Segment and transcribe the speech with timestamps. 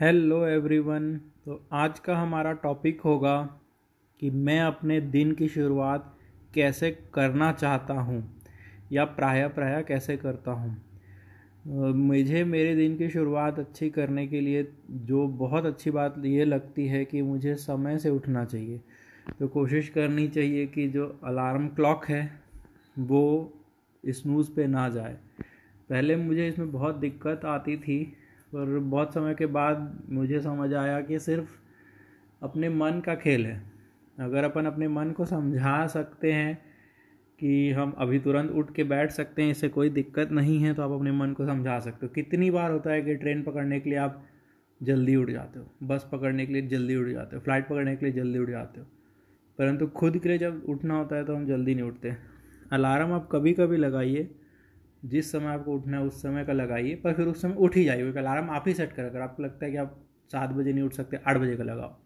[0.00, 3.36] Hello everyone तो आज का हमारा टॉपिक होगा
[4.20, 6.12] कि मैं अपने दिन की शुरुआत
[6.54, 8.18] कैसे करना चाहता हूँ
[8.92, 14.66] या प्राय प्राय कैसे करता हूँ। मुझे मेरे दिन की शुरुआत अच्छी करने के लिए
[14.90, 18.80] जो बहुत अच्छी बात ये लगती है कि मुझे समय से उठना चाहिए।
[19.38, 22.40] तो कोशिश करनी चाहिए कि जो अलार्म क्लॉक है,
[22.98, 23.52] वो
[24.04, 25.16] स्नूज़ पे ना जाए।
[25.90, 28.16] पहले मुझे इसमें बहुत दिक्कत आती थी
[28.52, 31.54] पर बहुत समय के बाद मुझे समझ आया कि सिर्फ़
[32.42, 33.62] अपने मन का खेल है।
[34.18, 36.54] अगर अपन अपने मन को समझा सकते हैं
[37.38, 40.82] कि हम अभी तुरंत उठ के बैठ सकते हैं, इससे कोई दिक्कत नहीं है तो
[40.82, 43.90] आप अपने मन को समझा सकते हो। कितनी बार होता है कि ट्रेन पकड़ने के
[43.90, 44.22] लिए आप
[44.80, 48.06] जल्दी उठ जाते हो, बस पकड़ने के लिए जल्दी उठ जाते हो, फ़्लाइट पकड़ने के
[48.06, 48.86] लिए जल्दी उठ जाते हो।
[49.58, 52.14] परंतु खुद के लिए जब उठना होता है तो हम जल्दी नहीं उठते।
[52.72, 54.28] अलार्म आप कभी कभी लगाइए
[55.04, 57.84] जिस समय आपको उठना है, उस समय का लगाइए, पर फिर उस समय उठ ही
[57.84, 60.00] जाइए। क्योंकि अलार्म आप ही सेट कर, अगर आपको लगता है कि आप
[60.32, 61.96] सात बजे नहीं उठ सकते, आठ बजे का लगाओ।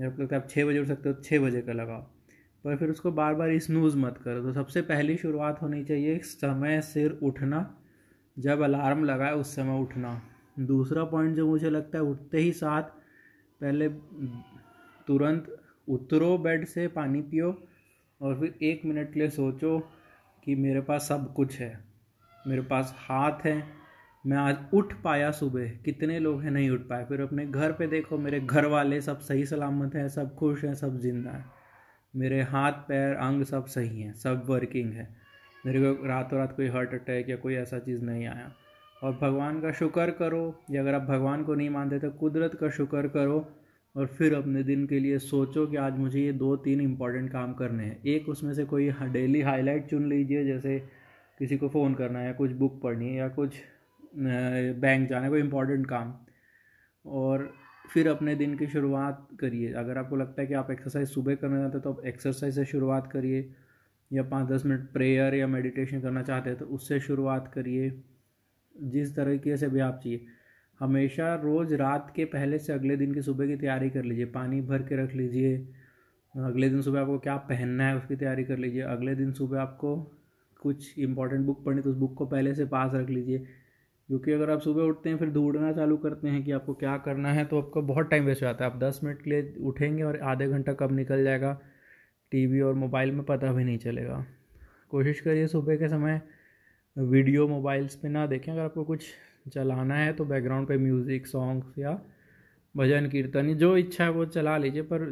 [0.00, 2.00] या आपको लगता है आप छः बजे उठ सकते हो छः बजे का लगाओ।
[2.64, 6.80] पर फिर उसको बार बार स्नूज़ मत करो। तो सबसे पहली शुरुआत होनी चाहिए समय
[6.80, 7.78] सिर उठना,
[8.38, 10.22] जब अलार्म लगाए उस समय उठना।
[10.58, 12.82] दूसरा पॉइंट जो मुझे लगता है, उठते ही साथ
[13.60, 13.88] पहले
[15.06, 17.68] तुरंत उतरो बेड से, पानी पियो,
[18.20, 19.80] और फिर एक मिनट के लिए सोचो
[20.44, 21.87] कि मेरे पास सब कुछ है।
[22.46, 23.62] मेरे पास हाथ है।
[24.24, 27.86] मैं आज उठ पाया सुबह। कितने लोग हैं नहीं उठ पाए। फिर अपने घर पे
[27.86, 31.44] देखो, मेरे घर वाले सब सही सलामत हैं, सब खुश हैं, सब ज़िंदा हैं।
[32.14, 35.08] मेरे हाथ, पैर, अंग सब सही हैं, सब वर्किंग है।
[35.66, 38.50] मेरे को रातों रात कोई हार्ट अटैक या कोई ऐसा चीज़ नहीं आया।
[39.02, 42.68] और भगवान का शुक्र करो, या अगर आप भगवान को नहीं मानते तो कुदरत का
[42.68, 43.46] शुक्र करो
[43.94, 47.52] और फिर अपने दिन के लिए सोचो कि आज मुझे ये दो तीन इंपॉर्टेंट काम
[47.52, 50.82] करने हैं। एक उसमें से कोई डेली हाईलाइट चुन लीजिए, जैसे
[51.38, 53.56] किसी को फ़ोन करना है या कुछ बुक पढ़नी है या कुछ
[54.16, 56.14] बैंक जाना है, कोई इंपॉर्टेंट काम।
[57.06, 57.52] और
[57.92, 61.58] फिर अपने दिन की शुरुआत करिए। अगर आपको लगता है कि आप एक्सरसाइज सुबह करना
[61.58, 63.48] चाहते हैं तो आप एक्सरसाइज से शुरुआत करिए
[64.10, 68.02] या पाँच दस मिनट प्रेयर या मेडिटेशन करना चाहते हैं तो उससे शुरुआत करिए।
[68.76, 70.24] जिस तरीके से भी आप चाहिए।
[70.80, 74.60] हमेशा रोज़ रात के पहले से अगले दिन की सुबह की तैयारी कर लीजिए। पानी
[74.60, 75.56] भर के रख लीजिए।
[76.34, 80.17] अगले दिन सुबह आपको क्या पहनना है, उसकी तैयारी कर लीजिए। अगले दिन सुबह आपको
[80.62, 83.38] कुछ इंपॉर्टेंट बुक पढ़नी तो उस बुक को पहले से पास रख लीजिए।
[84.08, 87.32] क्योंकि अगर आप सुबह उठते हैं, फिर ढूंढना चालू करते हैं कि आपको क्या करना
[87.32, 90.02] है तो आपका बहुत टाइम वेस्ट हो जाता है। आप दस मिनट के लिए उठेंगे
[90.02, 91.58] और आधे घंटा कब निकल जाएगा
[92.32, 94.24] टीवी और मोबाइल में पता भी नहीं चलेगा।
[94.90, 96.20] कोशिश करिए सुबह के समय
[96.96, 99.06] वीडियो मोबाइल्स पे ना देखें। अगर आपको कुछ
[99.52, 102.00] चलाना है तो बैकग्राउंड पे म्यूज़िक सॉन्ग्स या
[102.74, 105.10] भजन, कीर्तन, जो इच्छा है वो चला लीजिए, पर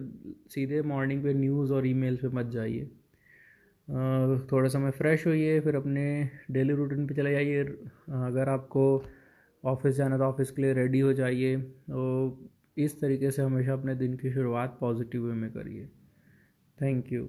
[0.49, 2.91] सीधे मॉर्निंग पे न्यूज़ और ईमेल पे मत जाइए।
[4.53, 6.03] थोड़ा समय फ्रेश होइए फिर अपने
[6.51, 7.63] डेली रूटीन पे चले जाइए।
[8.27, 8.85] अगर आपको
[9.65, 13.95] ऑफ़िस जाना तो ऑफ़िस के लिए रेडी हो जाइए। तो इस तरीके से हमेशा अपने
[13.95, 15.87] दिन की शुरुआत पॉजिटिव वे में करिए।
[16.79, 17.29] Thank you